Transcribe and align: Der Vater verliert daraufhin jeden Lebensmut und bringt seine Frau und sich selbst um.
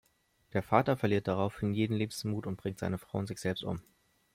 Der 0.53 0.63
Vater 0.63 0.97
verliert 0.97 1.27
daraufhin 1.27 1.75
jeden 1.75 1.95
Lebensmut 1.95 2.47
und 2.47 2.57
bringt 2.59 2.79
seine 2.79 2.97
Frau 2.97 3.19
und 3.19 3.27
sich 3.27 3.39
selbst 3.39 3.63
um. 3.63 3.83